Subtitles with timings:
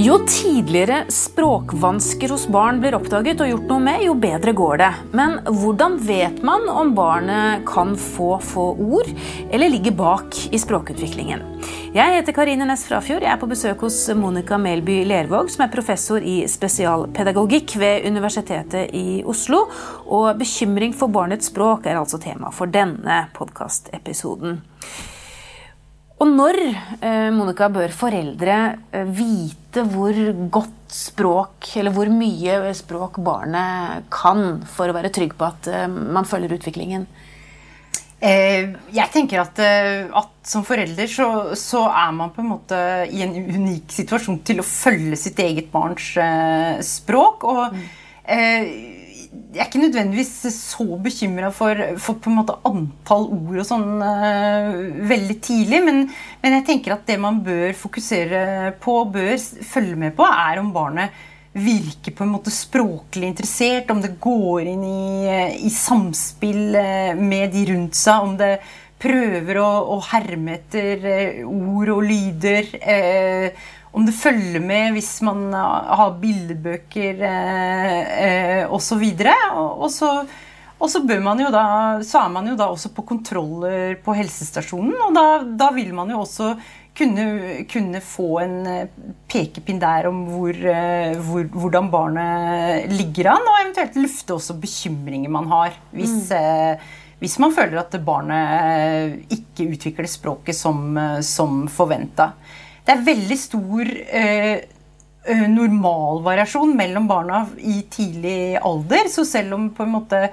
[0.00, 4.88] Jo tidligere språkvansker hos barn blir oppdaget og gjort noe med, jo bedre går det.
[5.12, 9.10] Men hvordan vet man om barnet kan få få ord,
[9.50, 11.44] eller ligger bak i språkutviklingen?
[11.92, 13.26] Jeg heter Karine Næss Frafjord.
[13.26, 18.96] Jeg er på besøk hos Monica Melby Lervåg, som er professor i spesialpedagogikk ved Universitetet
[18.96, 19.66] i Oslo.
[20.08, 24.62] Og bekymring for barnets språk er altså tema for denne podkastepisoden.
[26.20, 28.56] Og når eh, Monica, bør foreldre
[28.92, 29.08] eh,
[29.70, 30.16] vite hvor
[30.50, 35.86] godt språk, eller hvor mye språk barnet kan, for å være trygg på at eh,
[35.88, 37.06] man følger utviklingen?
[38.20, 43.32] Jeg tenker at, at som forelder så, så, er man på en måte i en
[43.32, 46.10] unik situasjon til å følge sitt eget barns
[46.84, 47.46] språk.
[47.48, 48.99] Og mm
[49.30, 54.02] jeg er ikke nødvendigvis så bekymra for, for, på en måte antall ord og sånn
[54.02, 54.78] uh,
[55.10, 55.80] veldig tidlig.
[55.86, 56.04] Men,
[56.42, 59.34] men, jeg tenker at det man bør fokusere på, bør
[59.66, 63.90] følge med på, er om barnet virker på en måte språklig interessert.
[63.90, 68.26] Om det går inn i, i samspill eh, med de rundt seg.
[68.26, 68.52] Om det
[69.00, 72.70] prøver å, å herme etter eh, ord og lyder.
[72.82, 79.02] Uh, om det følger med hvis man har bildebøker eh, eh, osv.
[79.02, 80.10] Og, og, så,
[80.78, 81.64] og så, da,
[82.06, 84.94] så er man jo da også på kontroller på helsestasjonen.
[85.08, 85.24] Og da,
[85.64, 86.54] da vil man jo også
[87.00, 87.26] kunne,
[87.70, 88.94] kunne, få en eh,
[89.30, 95.34] pekepinn der om hvor, eh, hvor, hvordan barnet ligger an, og eventuelt lufte også bekymringer
[95.34, 95.74] man har.
[95.90, 96.88] Hvis, mm.
[97.18, 100.94] hvis man føler at barnet ikke utvikler språket som,
[101.26, 102.36] som forventa.
[102.90, 104.62] Det er veldig stor eh,
[105.30, 109.06] eh, normalvariasjon mellom barna i tidlig alder.
[109.06, 110.24] Så selv om på en måte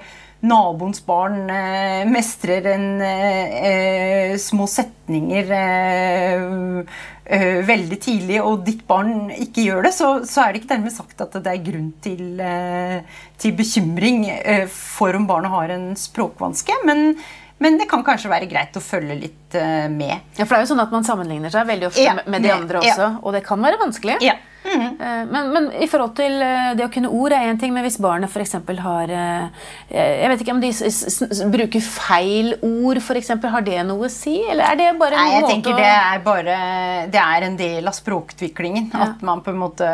[0.42, 6.42] naboens barn eh, mestrer en eh, små setninger eh,
[7.30, 10.98] eh, veldig tidlig, og ditt barn ikke gjør det, så, så, er det ikke dermed
[10.98, 12.42] sagt at det er grunn til,
[13.38, 14.32] til bekymring
[14.74, 16.82] for om barnet har en språkvanske.
[16.90, 17.12] men
[17.58, 20.14] men det kan kanskje være greit å følge litt uh, med.
[20.38, 22.52] Ja, For det er jo sånn at man sammenligner seg veldig ofte ja, med de
[22.54, 23.16] andre også, ja.
[23.18, 24.20] og det kan være vanskelig.
[24.22, 24.36] Ja.
[24.68, 24.94] Mm -hmm.
[25.00, 27.82] uh, men, men, i forhold til uh, det å kunne ord er én ting, men
[27.82, 28.52] hvis barnet f.eks.
[28.78, 29.08] har
[29.90, 30.72] Jeg vet ikke om de
[31.50, 33.28] bruker feil ord, f.eks.
[33.42, 34.42] Har det noe å si?
[34.50, 36.56] Eller er det bare en Nei, jeg måte tenker det er bare
[37.10, 38.90] Det er en del av språkutviklingen.
[38.94, 39.86] At man på en måte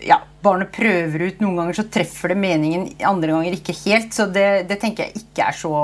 [0.00, 1.42] ja, barnet prøver ut.
[1.42, 4.12] Noen ganger så treffer det meningen, andre ganger ikke helt.
[4.16, 5.82] Så det, det tenker jeg ikke er så,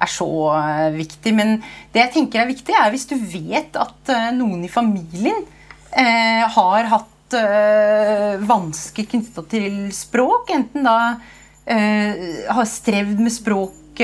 [0.00, 1.34] er så uh, viktig.
[1.36, 1.58] Men
[1.94, 5.44] det jeg tenker er viktig, er hvis du vet at uh, noen i familien
[5.90, 10.96] eh, har hatt vansker knytta til språk, enten da
[11.70, 14.02] har strevd med språk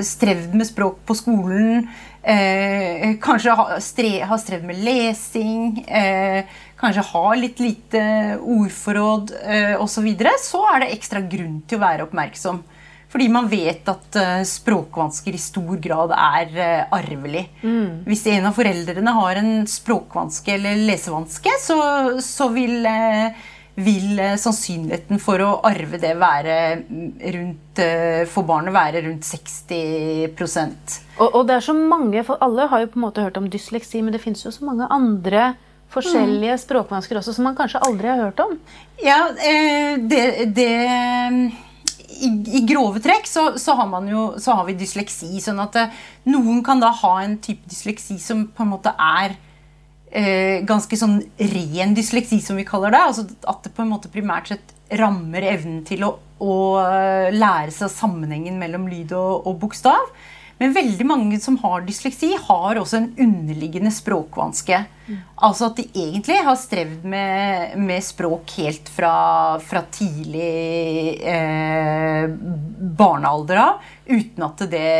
[0.00, 1.88] strevd med språk på skolen,
[2.22, 6.44] eh, kanskje har, strevd med lesing, eh,
[6.82, 8.02] kanskje har litt lite
[8.38, 12.62] ordforråd eh, osv., så, videre, så er det ekstra grunn til å være oppmerksom.
[13.12, 17.42] Fordi man vet at uh, språkvansker i stor grad er arvelig.
[17.60, 18.06] Mm.
[18.06, 21.76] Hvis en av foreldrene har en språkvanske eller lesevanske, så,
[22.24, 22.88] så vil
[23.74, 26.56] vil eh, sannsynligheten for å arve det være
[27.32, 30.36] rundt, eh, for barnet være rundt 60
[31.18, 33.48] og, og det er så mange, for Alle har jo på en måte hørt om
[33.48, 35.54] dysleksi, men det finnes jo så mange andre
[35.92, 36.62] forskjellige mm.
[36.64, 38.56] språkvansker også som man kanskje aldri har hørt om.
[39.02, 40.24] Ja, eh, det,
[40.56, 40.72] det
[42.12, 45.30] i, i, grove trekk så, så, har jo, så, har vi dysleksi.
[45.42, 45.78] sånn at
[46.28, 49.36] noen kan da ha en type dysleksi som på en måte er
[50.12, 51.20] eh, ganske sånn
[51.54, 53.02] ren dysleksi, som vi kaller det.
[53.08, 57.72] Altså at det på en måte primært sett rammer evnen til å, å eh, lære
[57.74, 60.12] seg sammenhengen mellom lyd og, og bokstav.
[60.60, 64.84] Men veldig mange som har dysleksi, har også en underliggende språkvanske.
[65.42, 69.14] Altså at de egentlig har strevd med, med språk helt fra,
[69.64, 72.28] fra tidlig eh,
[73.02, 73.88] barnealder av.
[74.06, 74.92] Uten at det,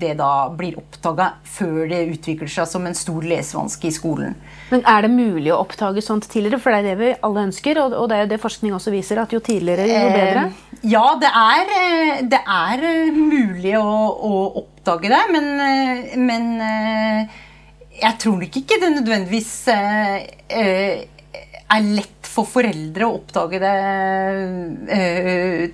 [0.00, 4.36] det da blir oppdaga før det utvikler seg som en stor lesevanske i skolen.
[4.72, 6.60] Men Er det mulig å oppdage sånt tidligere?
[6.62, 7.80] For det er det vi alle ønsker.
[7.84, 10.46] Og det er jo det forskning også viser, at jo tidligere, jo bedre.
[10.48, 16.16] Eh, ja, det er, eh, det er eh, mulig å, å oppdage det, men, eh,
[16.20, 17.42] men eh,
[18.00, 21.04] jeg tror nok ikke det nødvendigvis eh,
[21.74, 23.74] er lett for foreldre å oppdage det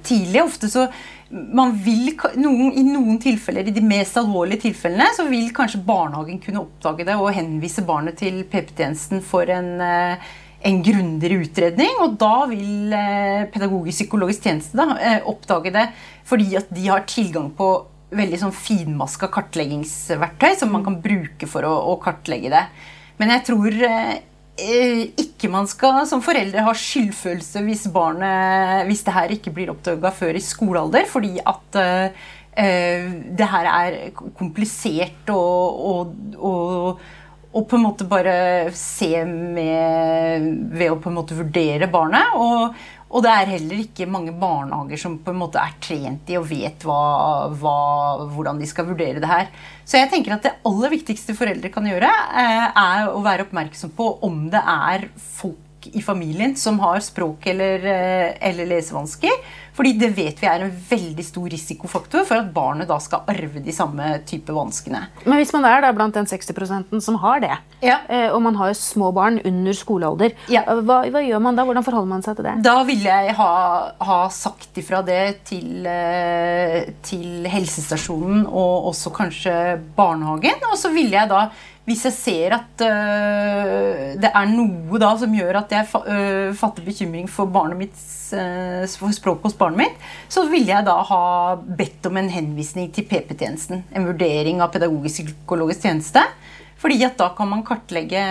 [0.05, 0.43] tidlig.
[0.43, 0.85] Ofte så
[1.31, 2.11] man vil,
[2.43, 7.07] noen, I noen tilfeller, i de mest alvorlige tilfellene, så vil kanskje barnehagen kunne oppdage
[7.07, 11.95] det og henvise barnet til PP-tjenesten for en, en grundigere utredning.
[12.03, 12.93] Og da vil
[13.55, 14.99] pedagogisk-psykologisk tjeneste da,
[15.31, 15.87] oppdage det
[16.31, 17.71] fordi at de har tilgang på
[18.11, 22.65] veldig sånn finmaska kartleggingsverktøy som man kan bruke for å, å kartlegge det.
[23.21, 24.19] Men jeg tror eh,
[25.21, 30.13] ikke man skal som foreldre ha skyldfølelse hvis barnet hvis det her ikke blir oppdaga
[30.15, 32.29] før i skolealder, fordi at eh,
[32.61, 33.99] det her er
[34.37, 37.05] komplisert og, og, og,
[37.53, 42.35] og, på en måte bare se med Ved å på en måte vurdere barnet.
[42.35, 42.75] Og,
[43.11, 46.47] og det er heller ikke mange barnehager som på en måte er trent i og
[46.47, 47.79] vet hva, hva,
[48.31, 49.49] hvordan de skal vurdere det her.
[49.83, 53.97] Så jeg tenker at det aller viktigste foreldre kan gjøre, eh, er å være oppmerksom
[53.99, 59.43] på om det er folk i familien som har språk- eller, eh, eller lesevansker.
[59.81, 63.63] Fordi det vet vi er en veldig stor risikofaktor for at barnet da skal arve
[63.65, 65.07] de samme type vanskene.
[65.25, 68.03] Men hvis man er da blant den 60% som har det, ja.
[68.13, 70.67] Eh, og man har små barn under skolealder, ja.
[70.69, 71.65] hva, hva, gjør man da?
[71.65, 72.55] Hvordan forholder man seg til det?
[72.67, 73.51] Da ville jeg ha,
[74.05, 79.57] ha sagt ifra det til, eh, til helsestasjonen og også kanskje
[79.97, 80.61] barnehagen.
[80.69, 81.47] Og så ville jeg da
[81.91, 86.53] hvis jeg ser at øh, det er noe da som gjør at jeg fa øh,
[86.55, 87.97] fatter bekymring for, mitt,
[88.37, 89.97] øh, for språket hos barnet mitt,
[90.31, 91.23] så ville jeg da ha
[91.57, 93.85] bedt om en henvisning til PP-tjenesten.
[93.95, 96.25] En vurdering av pedagogisk-psykologisk tjeneste.
[96.81, 98.23] Fordi at da kan man kartlegge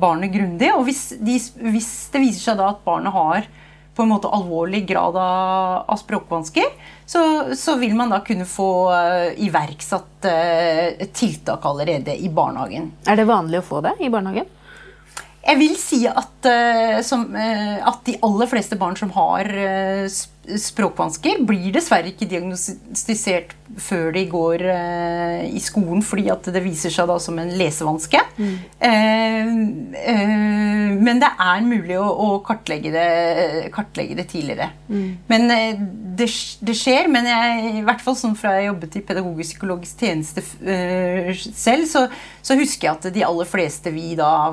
[0.00, 0.70] barnet grundig.
[0.76, 1.38] Og hvis, de,
[1.72, 3.48] hvis det viser seg da at barnet har
[3.96, 6.68] på en måte alvorlig grad av, av språkvansker,
[7.10, 7.22] så,
[7.58, 12.92] så, vil man da kunne få uh, iverksatt uh, tiltak allerede i barnehagen.
[13.10, 14.48] Er det vanlig å få det i barnehagen?
[15.46, 19.48] Jeg vil si at, uh, som, at de aller fleste barn som har
[20.58, 26.92] språkvansker, blir dessverre ikke diagnostisert før de går eh, i skolen, fordi at det viser
[26.92, 28.20] seg da som en lesevanske.
[28.40, 28.56] Mm.
[28.88, 29.52] Eh,
[30.00, 33.06] eh, men det er mulig å, å kartlegge, det,
[33.74, 34.70] kartlegge, det, tidligere.
[34.88, 35.06] Mm.
[35.30, 35.46] Men
[36.18, 36.28] det,
[36.64, 37.10] det, skjer.
[37.12, 42.06] Men jeg, i hvert fall sånn fra jeg jobbet i pedagogisk-psykologisk tjeneste selv, så,
[42.42, 44.50] så, husker jeg at de aller fleste vi da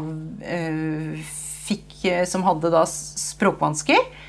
[1.67, 1.99] fikk
[2.29, 4.26] som hadde da språkvansker, Eh,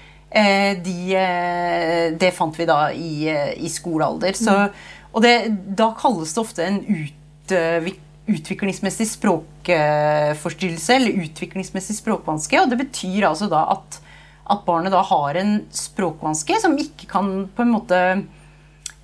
[0.85, 4.37] de, eh, det fant vi da i, eh, i skolealder.
[4.37, 4.57] Så,
[5.13, 5.35] og det,
[5.79, 7.55] da kalles det ofte en ut,
[8.29, 12.61] utviklingsmessig språkforstyrrelse eller utviklingsmessig språkvanske.
[12.61, 14.01] Og det betyr altså da at,
[14.53, 18.03] at barnet da har en språkvanske som ikke kan på en måte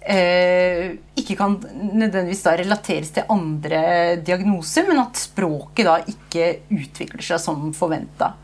[0.05, 3.81] eh, ikke kan nødvendigvis da relateres til andre
[4.21, 8.35] diagnoser, men at språket da ikke utvikler seg som forventa.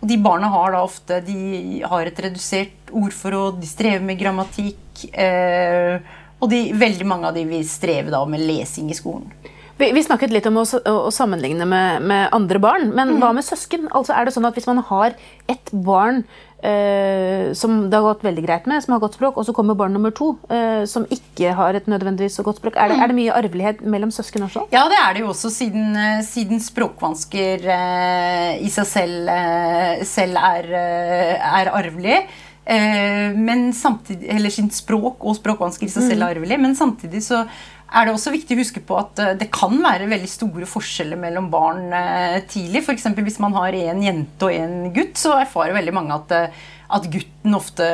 [0.00, 5.04] Og de barna har da ofte de har et redusert ordforråd, de strever med grammatikk.
[5.12, 6.00] Eh,
[6.40, 9.28] og de, veldig mange av de vil streve da med lesing i skolen.
[9.80, 13.22] Vi, vi snakket litt om å, å sammenligne med, med, andre barn, men mm.
[13.22, 13.88] hva med søsken?
[13.96, 15.16] Altså Er det sånn at hvis man har
[15.48, 16.20] et barn
[16.60, 19.78] eh, som det har gått veldig greit med, som har godt språk, og så kommer
[19.78, 22.76] barn nummer to eh, som ikke har et nødvendigvis så godt språk.
[22.76, 24.66] Er det, er det, mye arvelighet mellom søsken også?
[24.74, 30.04] Ja, det er det jo også, siden, eh, siden språkvansker eh, i seg selv, eh,
[30.08, 32.22] selv er, eh, er arvelig.
[32.70, 36.34] men samtidig, eller sin språk og språkvansker i seg selv er mm.
[36.36, 37.40] arvelig, men samtidig så
[37.90, 41.48] er det også viktig å huske på at det kan være veldig store forskjeller mellom
[41.52, 41.88] barn
[42.50, 42.84] tidlig.
[42.84, 43.08] F.eks.
[43.18, 46.36] hvis man har en jente og en gutt, så erfarer veldig mange at
[46.90, 47.86] at gutten ofte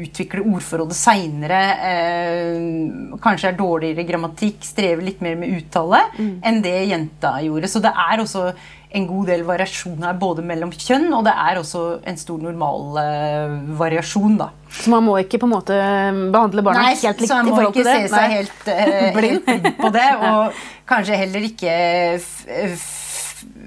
[0.00, 1.60] utvikler ordforrådet seinere.
[1.90, 6.36] Eh, kanskje er dårligere grammatikk, strever litt mer med uttale mm.
[6.46, 7.70] enn det jenta gjorde.
[7.70, 8.50] Så det er også
[8.90, 12.98] en god del variasjon her, både mellom kjønn, og det er også en stor normal
[13.02, 14.38] eh, variasjon.
[14.40, 14.50] da.
[14.80, 15.76] Så man må ikke på en måte
[16.34, 17.26] behandle barna Nei, helt likt?
[17.26, 20.08] Nei, så man må ikke se seg helt, eh, helt blind på det.
[20.30, 21.76] Og kanskje heller ikke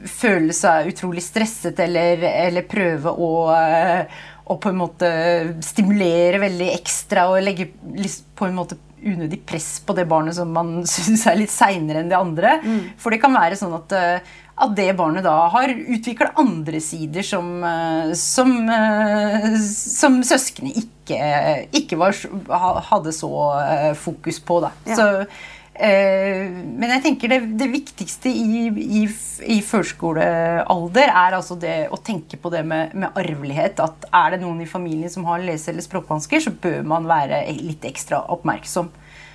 [0.10, 5.12] føle seg utrolig stresset eller, eller prøve å, eh, å, på en måte
[5.66, 10.78] stimulere veldig ekstra og legge på en måte unødig press på det barnet som man
[10.94, 12.58] syns er litt seinere enn de andre.
[12.64, 12.80] Mm.
[13.00, 17.26] For det kan være sånn at, eh, at det barnet da har utvikla andre sider
[17.26, 18.54] som, eh, som,
[19.64, 21.20] som søsknene ikke,
[21.80, 22.16] ikke var,
[22.92, 23.34] hadde så
[24.00, 24.62] fokus på.
[24.64, 24.72] Da.
[24.88, 25.00] Ja.
[25.00, 25.10] Så
[25.74, 29.04] men jeg tenker det, det viktigste i, i,
[29.56, 33.82] i, førskolealder er altså det å tenke på det med, med, arvelighet.
[33.82, 37.42] At er det noen i familien som har lese- eller språkvansker, så bør man være
[37.58, 38.92] litt ekstra oppmerksom.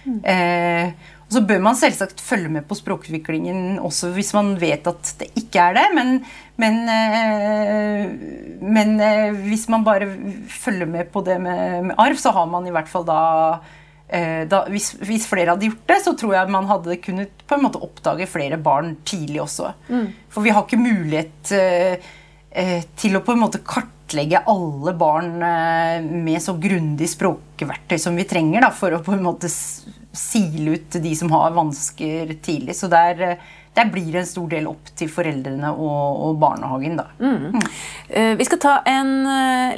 [0.06, 0.20] Mm.
[0.22, 5.10] Eh, og så bør man selvsagt følge med på språkutviklingen også hvis man vet at
[5.20, 5.88] det ikke er det.
[5.98, 6.14] Men,
[6.62, 10.06] men, eh, men eh, hvis man bare
[10.54, 13.18] følger med på det med, med arv, så har man i hvert fall da
[13.58, 17.56] Eh, da, hvis, hvis, flere hadde gjort det, så tror jeg man hadde kunnet på
[17.58, 19.74] en måte oppdage flere barn tidlig også.
[19.88, 20.06] Mm.
[20.32, 22.08] For vi har ikke mulighet eh,
[22.50, 28.16] eh, til å på en måte kartlegge alle barn eh, med så grundig språkverktøy som
[28.18, 32.76] vi trenger da, for å på en måte sile ut de som har vansker tidlig.
[32.78, 36.40] Så det er, eh, der blir det en stor del opp til foreldrene og, og
[36.42, 36.98] barnehagen.
[36.98, 37.06] da.
[37.22, 37.54] Mm.
[37.54, 38.34] Mm.
[38.38, 39.14] Vi skal ta en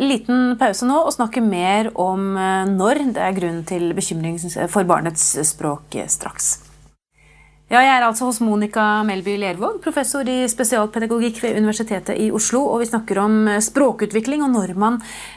[0.01, 2.33] liten pause nå og snakke mer om
[2.71, 4.41] når det er grunn til bekymring
[4.71, 6.70] for barnets språk straks.
[7.71, 12.65] Ja, jeg er altså hos Monica Melby Lervåg, professor i spesialpedagogikk ved Universitetet i Oslo.
[12.67, 14.97] og Vi snakker om eh, språkutvikling og når man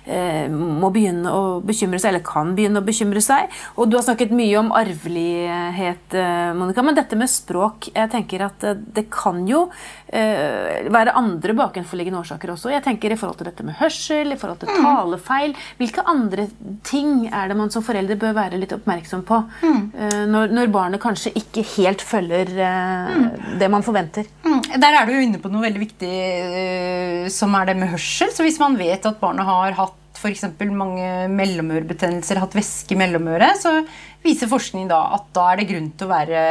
[0.10, 3.54] eh, må begynne å bekymre seg, eller kan begynne å bekymre seg.
[3.78, 8.48] Og Du har snakket mye om arvelighet, eh, Monica, men dette med språk Jeg tenker
[8.48, 9.68] at eh, det kan jo
[10.10, 12.74] eh, være andre bakenforliggende årsaker også.
[12.74, 14.82] Jeg tenker i forhold til dette med hørsel, i forhold til mm.
[14.82, 15.54] talefeil.
[15.78, 16.50] Hvilke andre
[16.82, 19.80] ting er det man som forelder bør være litt oppmerksom på mm.
[19.94, 23.58] eh, når, når barnet kanskje ikke helt følger følger eh, mm.
[23.60, 24.28] det man forventer.
[24.46, 24.62] Mm.
[24.80, 28.32] Der er du inne på noe veldig viktig, eh, som er det med hørsel.
[28.34, 30.46] Så hvis man vet at barnet har hatt f.eks.
[30.72, 33.82] mange mellomørebetennelser, hatt væske i mellomøret, så
[34.24, 36.44] viser forskning da at da er det grunn til å være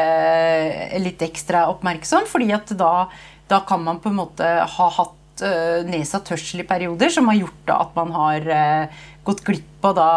[0.92, 2.28] eh, litt ekstra oppmerksom.
[2.28, 3.08] fordi at da,
[3.48, 5.18] da kan man på en måte ha hatt
[5.88, 8.46] nedsatt hørsel i perioder, som har gjort at man har
[9.22, 10.08] gått glipp av da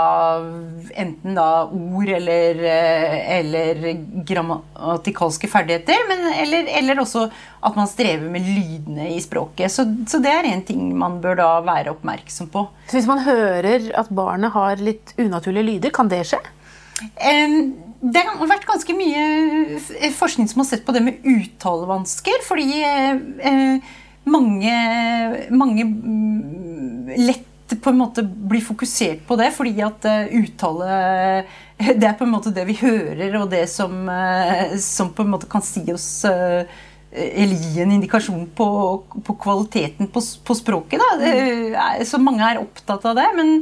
[0.98, 3.82] enten da ord eller, eh, eller
[4.26, 7.28] grammatikalske ferdigheter, men, eller, eller, også
[7.66, 9.74] at man strever med lydene i språket.
[9.74, 12.66] Så, så det er en ting man bør da være oppmerksom på.
[12.90, 16.42] Så Hvis man hører at barnet har litt unaturlige lyder, kan det skje?
[16.96, 22.42] Det har vært ganske mye forskning som har sett på det med uttalevansker.
[22.48, 23.94] Fordi eh,
[24.26, 24.74] mange,
[25.54, 27.52] mange mm, lett
[27.82, 30.98] på en måte blir fokusert på det, fordi at uh, uttale
[32.00, 35.34] Det er på en måte det vi hører, og det som, uh, som på en
[35.34, 36.64] måte kan si oss uh,
[37.16, 38.68] eller gi en indikasjon på,
[39.24, 41.00] på kvaliteten på, på språket.
[41.00, 42.02] Da.
[42.04, 43.28] Så mange er opptatt av det.
[43.38, 43.54] Men,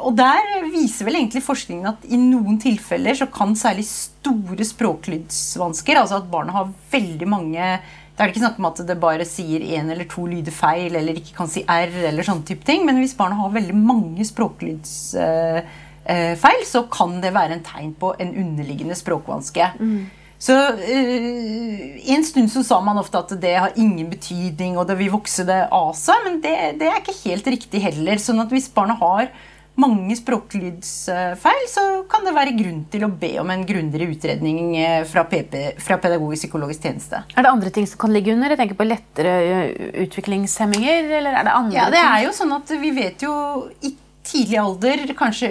[0.00, 6.00] og der viser vel egentlig forskningen at i noen tilfeller så kan særlig store språklydsvansker,
[6.00, 7.70] altså at barna har veldig mange
[8.16, 10.94] da er det ikke snakk om at det bare sier én eller to lyder feil,
[10.96, 12.86] eller ikke kan si R, eller sånne type ting.
[12.88, 18.32] Men hvis barna har veldig mange språklydsfeil, så kan det være en tegn på en
[18.32, 19.68] underliggende språkvanske.
[19.76, 20.06] Mm.
[20.38, 24.98] Så uh, En stund så sa man ofte at det har ingen betydning, og det
[25.00, 26.14] vil vokse det av seg.
[26.24, 28.16] Men det, det er ikke helt riktig heller.
[28.22, 29.28] sånn at hvis barna har
[29.76, 35.02] mange språklydsfeil, så kan det være grunn til å be om en grundigere utredning eh,
[35.08, 37.22] fra, PP, fra pedagogisk psykologisk tjeneste.
[37.36, 38.54] Er det andre ting som kan ligge under?
[38.54, 39.36] Jeg tenker på lettere
[40.06, 41.12] utviklingshemminger?
[41.20, 43.32] eller er det andre Ja, det er jo sånn at Vi vet jo
[43.84, 43.94] i
[44.26, 45.50] tidlig alder, kanskje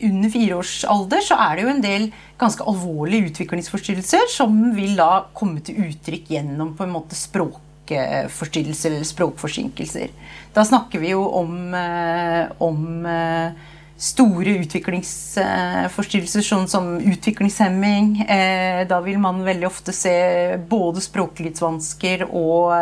[0.00, 2.06] under fireårsalder, så er det jo en del
[2.40, 7.60] ganske alvorlige utviklingsforstyrrelser som vil da komme til uttrykk gjennom på en måte språk
[7.90, 10.08] språkforstyrrelser eller språkforsinkelser.
[10.54, 13.52] Da snakker vi jo om, eh, om eh,
[13.96, 18.22] store utviklingsforstyrrelser, sånn som utviklingshemming.
[18.28, 22.72] Eh, da vil man veldig ofte se både språklydsvansker og,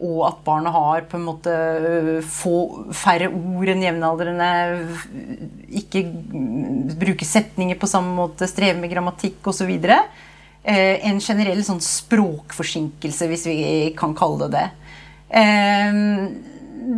[0.00, 4.88] og at barnet har på en måte få, færre ord enn jevnaldrende.
[5.68, 6.06] Ikke
[6.96, 9.70] bruker setninger på samme måte, strever med grammatikk osv.
[9.76, 10.28] Eh,
[10.62, 13.58] en generell sånn språkforsinkelse, hvis vi
[13.96, 14.66] kan kalle det det.
[15.40, 16.00] Eh,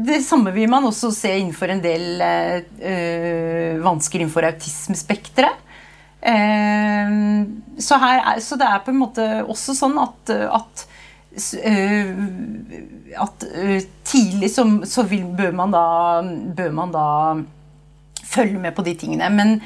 [0.03, 5.59] det samme vil man også se innenfor en del uh, vansker innenfor autismespekteret.
[7.83, 10.85] Så, så, det er på en måte også sånn at, at,
[13.25, 13.47] at
[14.07, 15.83] tidlig så, så vil, bør, man da,
[16.55, 17.09] bør man da
[18.23, 19.33] følge med på de tingene.
[19.35, 19.57] Men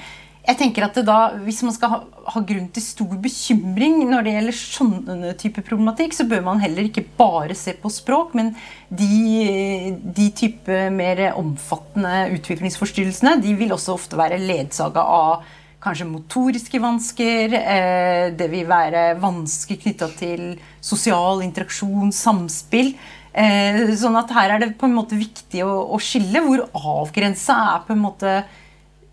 [0.47, 1.99] jeg tenker at da, Hvis man skal ha,
[2.31, 6.87] ha, grunn til stor bekymring når det gjelder sånne type problematikk, så bør man heller
[6.87, 8.55] ikke bare se på språk, men
[8.89, 15.47] de, de type mer omfattende utviklingsforstyrrelsene de vil også ofte være ledsaga av
[15.83, 17.55] kanskje motoriske vansker.
[17.59, 20.49] Eh, det vil være vansker knytta til
[20.85, 22.95] sosial interaksjon, samspill.
[23.37, 27.59] Eh, sånn at her er det på en måte viktig å, å skille hvor avgrensa
[27.75, 28.39] er på en måte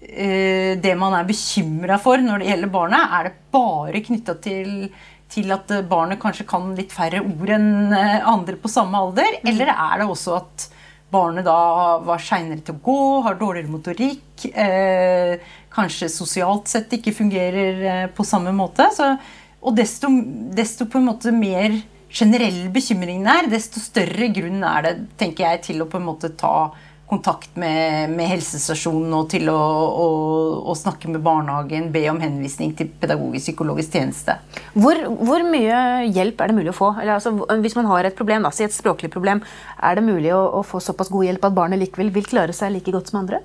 [0.04, 4.72] det man er bekymra for når det gjelder barnet, er det bare knytta til,
[5.32, 9.40] til, at barnet kanskje kan litt færre ord enn eh, andre på samme alder?
[9.42, 9.50] Mm.
[9.54, 10.68] Eller er det også at
[11.14, 15.38] barnet da var seinere til å gå, har dårligere motorikk, eh,
[15.74, 18.90] kanskje sosialt sett ikke fungerer eh, på samme måte?
[18.96, 19.14] Så,
[19.64, 20.10] og desto,
[20.56, 21.76] desto, på en måte mer
[22.14, 26.34] generell bekymringen er, desto større grunn er det tenker jeg, til å på en måte
[26.38, 26.74] ta
[27.14, 30.08] kontakt med, med helsestasjonen og til å, å,
[30.72, 34.40] å, snakke med barnehagen, be om henvisning til pedagogisk psykologisk tjeneste.
[34.74, 36.90] Hvor, hvor mye hjelp er det mulig å få?
[37.04, 39.44] Altså, hvis man har et problem, da, et språklig problem,
[39.78, 42.74] er det mulig å, å, få såpass god hjelp at barnet likevel vil klare seg
[42.76, 43.44] like godt som andre?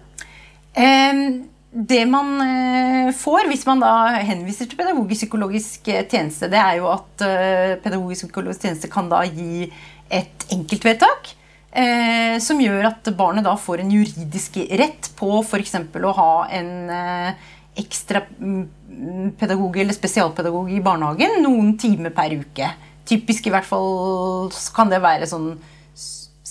[0.78, 1.22] Eh,
[1.70, 3.94] det man eh, får hvis man da
[4.24, 9.68] henviser til pedagogisk-psykologisk eh, tjeneste, det er jo at eh, pedagogisk-psykologisk tjeneste kan da gi
[10.08, 11.34] et enkeltvedtak
[11.72, 15.76] eh, som gjør at barnet da får en juridisk rett på f.eks.
[15.78, 17.48] å ha en eh,
[17.78, 22.70] ekstra mm, pedagog eller spesialpedagog i barnehagen noen timer per uke.
[23.08, 25.52] Typisk i hvert fall kan det være sånn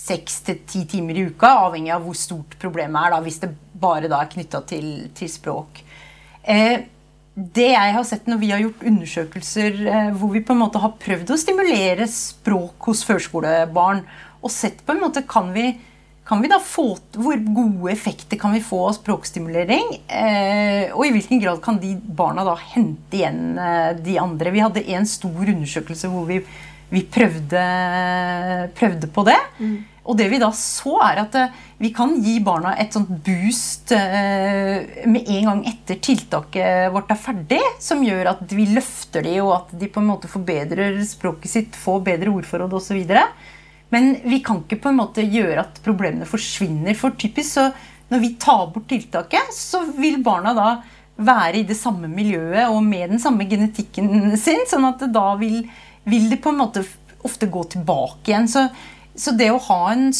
[0.08, 3.50] seks til ti timer i uka, avhengig av hvor stort problemet er, da, hvis det
[3.78, 5.82] bare da er knytta til, til, språk.
[6.48, 6.86] Eh,
[7.38, 10.80] det jeg har sett når vi har gjort undersøkelser eh, hvor vi på en måte
[10.82, 14.02] har prøvd å stimulere språk hos førskolebarn,
[14.42, 15.72] og sett på en måte kan vi,
[16.28, 19.98] kan vi da få, Hvor gode effekter kan vi få av språkstimulering?
[20.06, 24.54] Eh, og i hvilken grad kan de barna da hente igjen eh, de andre?
[24.54, 26.42] Vi hadde en stor undersøkelse hvor vi,
[26.92, 27.62] vi prøvde,
[28.78, 29.38] prøvde, på det.
[29.58, 29.78] Mm.
[30.08, 33.92] Og det vi da så, er at eh, vi kan gi barna et sånt boost
[33.94, 39.36] eh, med en gang etter tiltaket vårt er ferdig, som gjør at vi løfter de,
[39.44, 43.02] og at de på en måte forbedrer språket sitt, får bedre ordforråd osv.
[43.94, 46.96] Men vi kan ikke på en måte gjøre at problemene forsvinner.
[46.98, 47.70] For typisk så
[48.08, 50.68] når vi tar bort tiltaket, så vil barna da
[51.18, 54.64] være i det samme miljøet og med den samme genetikken sin.
[54.70, 55.64] sånn at da vil,
[56.08, 56.84] vil det på en måte
[57.26, 58.48] ofte gå tilbake igjen.
[58.48, 58.68] Så
[59.18, 60.12] så det å ha en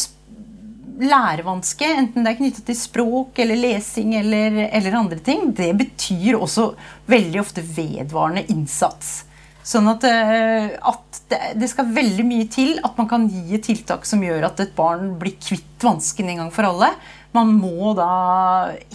[0.98, 6.34] lærevanske, enten det er knyttet til språk eller lesing eller, eller, andre ting, det betyr
[6.34, 6.72] også
[7.06, 9.20] veldig ofte vedvarende innsats.
[9.68, 14.06] Sånn at, eh, at det, skal veldig mye til at man kan gi et tiltak
[14.08, 16.88] som gjør at et barn blir kvitt vansken en gang for alle.
[17.37, 18.08] Man må da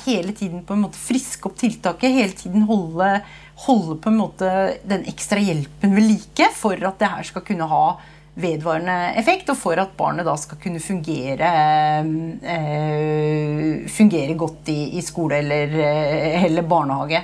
[0.07, 3.19] hele tiden på en måte friske opp tiltaket, hele tiden holde,
[3.67, 4.49] holde på en måte
[4.89, 7.85] den ekstra hjelpen ved like for at det her skal kunne ha
[8.33, 11.49] vedvarende effekt, og for at barnet da skal kunne fungere,
[12.41, 17.21] øh, fungere godt i, i, skole eller, eh, eller barnehage.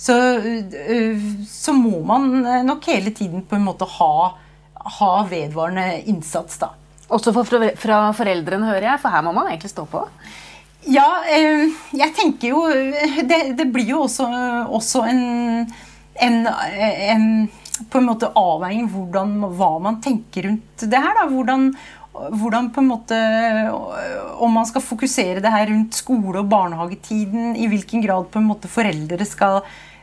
[0.00, 2.30] Så, eh, så, må man
[2.64, 4.12] nok hele tiden på en måte ha,
[4.96, 6.72] ha vedvarende innsats, da.
[7.10, 10.06] Også fra, fra foreldrene, hører jeg, for her må man egentlig stå på?
[10.88, 12.60] Ja, eh, jeg tenker jo
[13.28, 14.24] Det, det blir jo også,
[14.72, 15.66] også en,
[16.16, 17.26] en, en
[17.90, 21.12] på en måte avveining hvordan, hva man tenker rundt det her.
[21.16, 21.26] Da.
[21.30, 21.68] Hvordan,
[22.40, 23.20] hvordan på en måte
[24.40, 28.48] Om man skal fokusere det her rundt skole- og barnehagetiden, i hvilken grad på en
[28.48, 29.60] måte foreldre skal,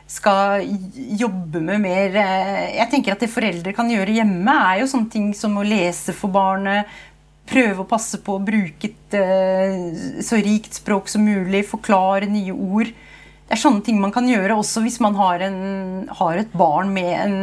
[0.08, 0.64] skal
[1.20, 5.12] jobbe med mer eh, Jeg tenker at det foreldre kan gjøre hjemme, er jo sånne
[5.12, 6.88] ting som å lese for barnet.
[7.48, 11.66] Prøve å passe på å bruke et eh, så rikt språk som mulig.
[11.68, 12.88] Forklare nye ord
[13.48, 16.90] det er sånne ting man kan gjøre også hvis man har, en, har et barn
[16.92, 17.38] med en,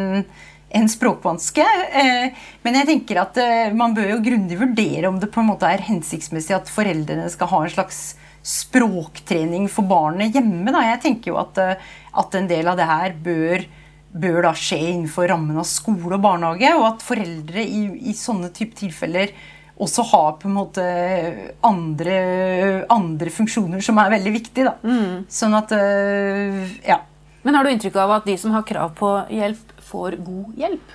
[0.78, 1.65] en språkvanske.
[2.01, 3.39] Eh, men jeg tenker at
[3.73, 7.49] man bør jo grundig vurdere om det på en måte er hensiktsmessig at foreldrene skal
[7.49, 8.04] ha en slags
[8.45, 10.69] språktrening for barnet hjemme.
[10.69, 10.84] Da.
[10.91, 11.58] Jeg tenker jo at,
[12.15, 13.65] at en del av det her bør,
[14.15, 18.51] bør da skje innenfor rammen av skole og barnehage, og at foreldre i, i sånne
[18.56, 19.34] type tilfeller
[19.75, 20.84] også har på en måte
[21.67, 22.15] andre,
[22.91, 24.69] andre funksjoner som er veldig viktige.
[24.69, 24.75] Da.
[24.88, 25.25] Mm.
[25.32, 27.01] Sånn at øh, Ja.
[27.45, 30.93] Men har du inntrykk av at de som har krav på hjelp, får god hjelp?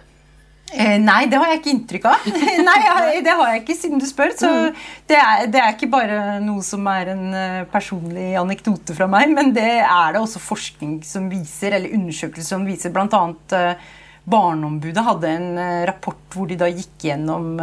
[0.70, 2.26] Eh, nei, det har jeg ikke inntrykk av.
[2.68, 4.34] nei, Det har jeg ikke, siden du spør.
[4.38, 4.82] Så mm.
[5.10, 9.32] det, er, det, er, ikke bare noe som er en uh, personlig anekdote fra meg,
[9.34, 12.94] men det er det også forskning som viser, eller undersøkelser som viser.
[12.94, 13.96] Blant annet uh,
[14.30, 17.56] Barneombudet hadde en rapport hvor de da gikk gjennom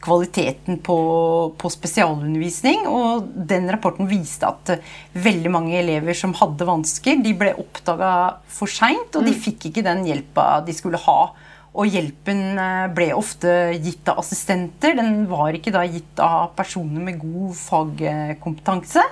[0.00, 0.98] kvaliteten på,
[1.58, 2.86] på, spesialundervisning.
[2.90, 8.12] Og den rapporten viste at eh, veldig mange elever som hadde vansker, de ble oppdaga
[8.52, 9.42] for seint, og de mm.
[9.46, 11.20] fikk ikke den hjelpa de skulle ha.
[11.78, 14.96] Og hjelpen eh, ble ofte gitt av assistenter.
[14.98, 19.04] Den var ikke da gitt av personer med god fagkompetanse.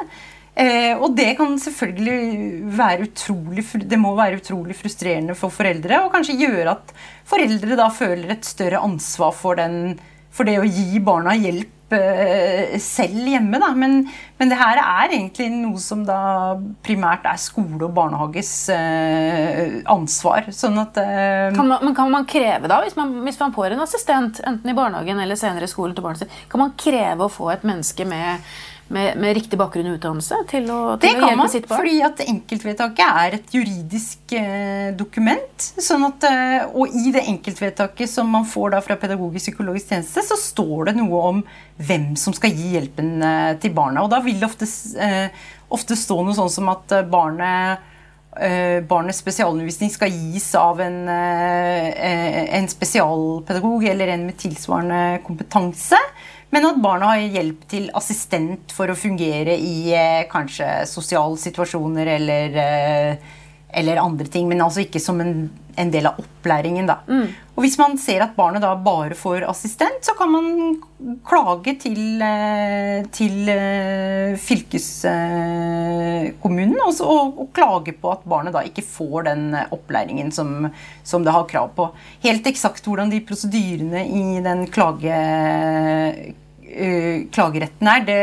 [0.57, 6.15] Eh, og det kan selvfølgelig være utrolig Det må være utrolig frustrerende for foreldre, og
[6.15, 6.95] kanskje gjøre at
[7.29, 9.99] foreldre da føler et større ansvar for den
[10.37, 13.61] for det å gi barna hjelp eh, selv hjemme.
[13.63, 13.71] Da.
[13.79, 13.99] Men,
[14.39, 16.19] men, det her er egentlig noe som da
[16.87, 20.51] primært er skole og barnehages eh, ansvar.
[20.55, 23.85] Sånn at eh, kan man, kan man kreve, da, hvis man, hvis man får en
[23.87, 27.33] assistent, enten i barnehagen eller senere i skolen til barnet sitt, kan man kreve å
[27.33, 28.43] få et menneske med
[28.89, 31.81] med, med, riktig bakgrunn og utdannelse til å, til det å hjelpe man, sitt barn?
[31.81, 35.67] fordi at enkeltvedtaket er et juridisk eh, dokument.
[35.83, 40.39] Sånn at, eh, og i det enkeltvedtaket som man får da fra pedagogisk-psykologisk tjeneste, så
[40.39, 41.43] står det noe om
[41.83, 44.07] hvem som skal gi hjelpen eh, til barna.
[44.07, 44.71] Og da vil det ofte,
[45.03, 47.83] eh, ofte stå noe sånn som at eh, barnet
[48.39, 55.99] eh, barnets spesialundervisning skal gis av en, en spesialpedagog eller en med tilsvarende kompetanse.
[56.55, 62.13] Men at barna har hjelp til assistent for å fungere i eh, kanskje sosiale situasjoner
[62.17, 63.35] eller eh,
[63.77, 66.87] eller andre ting, men altså ikke som en, en del av opplæringen.
[66.89, 66.95] Da.
[67.05, 67.27] Mm.
[67.57, 70.47] Og hvis man ser at barnet da bare får assistent, så kan man
[71.29, 78.85] klage til, eh, til eh, fylkeskommunen og, og, og, klage på at barnet da ikke
[78.87, 80.71] får den opplæringen som,
[81.05, 81.91] som det har krav på.
[82.25, 85.13] Helt eksakt hvordan de prosedyrene i den klage
[87.33, 88.19] klageretten er, det,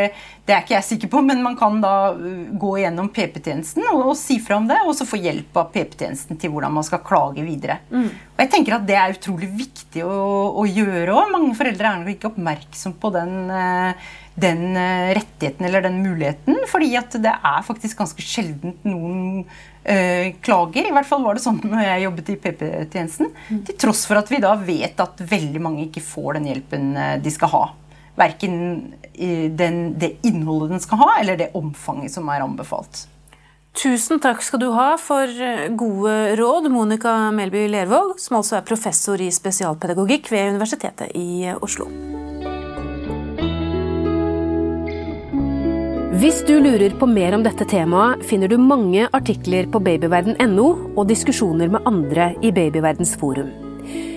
[0.45, 4.09] det, er ikke jeg sikker på, men man kan da uh, gå gjennom PP-tjenesten og,
[4.11, 7.03] og, si fra om det, og så få hjelp av PP-tjenesten til hvordan man skal
[7.05, 7.79] klage videre.
[7.89, 8.09] Mm.
[8.33, 10.17] Og jeg tenker at Det er utrolig viktig å,
[10.59, 11.31] å gjøre òg.
[11.33, 16.95] Mange foreldre er nok ikke oppmerksom på den, uh, den rettigheten eller den muligheten, fordi
[16.97, 19.45] at det er faktisk ganske sjeldent noen
[19.83, 20.85] klager.
[20.87, 23.33] I hvert fall var det sånn når jeg jobbet i PP-tjenesten.
[23.51, 23.57] Mm.
[23.67, 27.33] Til tross for at vi da vet at veldig mange ikke får den hjelpen de
[27.35, 27.63] skal ha
[28.19, 28.55] verken
[29.57, 33.07] den, det innholdet den skal ha, eller det omfanget som er anbefalt.
[33.73, 38.67] Tusen takk skal du ha for eh, gode råd, Monica Melby Lervåg, som altså er
[38.67, 41.89] professor i spesialpedagogikk ved Universitetet i Oslo.
[46.21, 51.09] Hvis du lurer på mer om dette temaet, finner du mange artikler på babyverden.no og
[51.09, 53.62] diskusjoner med andre i Babyverdens forum.